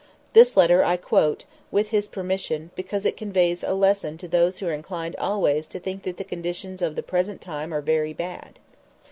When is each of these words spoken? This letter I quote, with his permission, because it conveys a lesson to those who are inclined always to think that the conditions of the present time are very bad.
This 0.33 0.57
letter 0.57 0.83
I 0.83 0.97
quote, 0.97 1.45
with 1.69 1.89
his 1.89 2.07
permission, 2.07 2.71
because 2.75 3.05
it 3.05 3.15
conveys 3.15 3.63
a 3.63 3.75
lesson 3.75 4.17
to 4.17 4.27
those 4.27 4.57
who 4.57 4.65
are 4.65 4.73
inclined 4.73 5.15
always 5.17 5.67
to 5.67 5.79
think 5.79 6.01
that 6.05 6.17
the 6.17 6.23
conditions 6.23 6.81
of 6.81 6.95
the 6.95 7.03
present 7.03 7.39
time 7.39 7.71
are 7.71 7.81
very 7.81 8.13
bad. 8.13 8.57